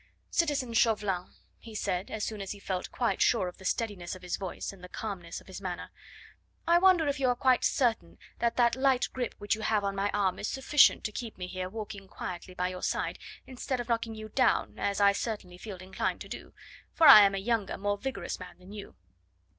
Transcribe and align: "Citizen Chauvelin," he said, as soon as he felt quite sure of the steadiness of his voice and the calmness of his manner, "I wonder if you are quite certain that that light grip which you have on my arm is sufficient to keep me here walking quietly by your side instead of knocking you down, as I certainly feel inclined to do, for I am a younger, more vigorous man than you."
"Citizen 0.31 0.73
Chauvelin," 0.73 1.29
he 1.59 1.75
said, 1.75 2.09
as 2.09 2.23
soon 2.23 2.41
as 2.41 2.53
he 2.53 2.59
felt 2.59 2.91
quite 2.91 3.21
sure 3.21 3.47
of 3.47 3.59
the 3.59 3.63
steadiness 3.65 4.15
of 4.15 4.23
his 4.23 4.35
voice 4.35 4.73
and 4.73 4.83
the 4.83 4.89
calmness 4.89 5.39
of 5.39 5.45
his 5.45 5.61
manner, 5.61 5.91
"I 6.67 6.79
wonder 6.79 7.07
if 7.07 7.19
you 7.19 7.27
are 7.29 7.35
quite 7.35 7.63
certain 7.63 8.17
that 8.39 8.55
that 8.55 8.75
light 8.75 9.09
grip 9.13 9.35
which 9.37 9.53
you 9.53 9.61
have 9.61 9.83
on 9.83 9.95
my 9.95 10.09
arm 10.09 10.39
is 10.39 10.47
sufficient 10.47 11.03
to 11.03 11.11
keep 11.11 11.37
me 11.37 11.45
here 11.45 11.69
walking 11.69 12.07
quietly 12.07 12.55
by 12.55 12.69
your 12.69 12.81
side 12.81 13.19
instead 13.45 13.79
of 13.79 13.89
knocking 13.89 14.15
you 14.15 14.29
down, 14.29 14.79
as 14.79 14.99
I 14.99 15.11
certainly 15.11 15.59
feel 15.59 15.77
inclined 15.77 16.21
to 16.21 16.27
do, 16.29 16.55
for 16.91 17.05
I 17.05 17.21
am 17.23 17.35
a 17.35 17.37
younger, 17.37 17.77
more 17.77 17.95
vigorous 17.99 18.39
man 18.39 18.57
than 18.57 18.71
you." 18.71 18.95